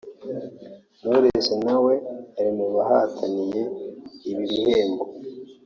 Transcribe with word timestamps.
Knowless 0.97 1.47
na 1.65 1.75
we 1.85 1.93
ari 2.39 2.51
mu 2.57 2.65
bahataniye 2.75 3.61
ibi 4.29 4.43
bihembo 4.51 5.03